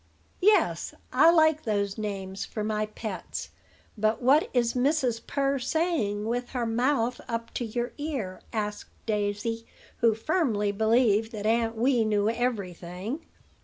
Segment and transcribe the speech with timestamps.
[0.41, 3.51] "Yes: I like those names for my pets.
[3.95, 5.27] But what is Mrs.
[5.27, 9.63] Purr saying, with her mouth up to your ear?" asked Daisy,
[9.97, 13.27] who firmly believed that Aunt Wee knew every thing.